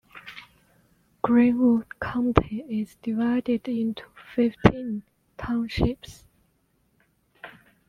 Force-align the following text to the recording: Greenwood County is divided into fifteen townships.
Greenwood 1.21 1.99
County 1.99 2.65
is 2.67 2.95
divided 3.03 3.67
into 3.67 4.01
fifteen 4.35 5.03
townships. 5.37 6.23